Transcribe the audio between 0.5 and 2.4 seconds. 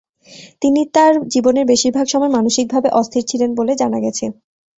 তিনি তার জীবনের বেশিরভাগ সময়